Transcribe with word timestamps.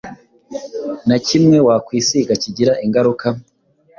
na 1.07 1.17
kimwe 1.27 1.57
wakwisiga 1.67 2.33
kigira 2.43 2.73
ingaruka 2.85 3.27